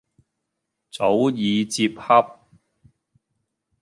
[0.89, 2.39] 早已接洽。